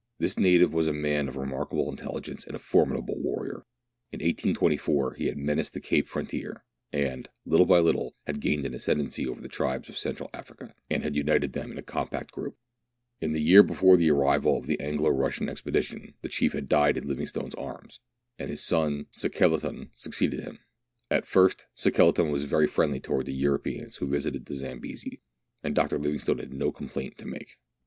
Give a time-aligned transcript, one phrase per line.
[0.17, 3.67] This native was a man of remark able intelligence, and a formidable warrior.
[4.11, 8.65] In 1824 he had menaced the Cape frontier, and, Uttle by little, had THREE ENGLISHMEN
[8.65, 8.65] AND THREE RUSSIANS.
[8.65, 11.77] J55 gained an ascendency over the tribes of Central Africa, and had united them in
[11.77, 12.57] a compact group.
[13.19, 16.97] In the year before the arrival of the Anglo Russian expedition the chief had died
[16.97, 17.99] in Livingstone's arms,
[18.39, 20.57] and his son Sekeleton succeeded him.
[21.11, 25.19] At first Sekeleton was very friendly towards the Euro peans who visited the Zambesi,
[25.61, 25.99] and Dr.
[25.99, 27.59] Livingstone had no complaint to make.